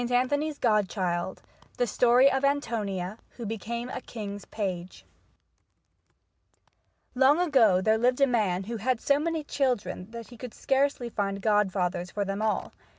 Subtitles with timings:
[0.09, 1.43] ANTHONY'S GODCHILD
[1.77, 5.05] The Story of Antonia who became a King's Page
[7.13, 11.11] Long ago there lived a man who had so many children that he could scarcely
[11.11, 12.73] find godfathers for them all.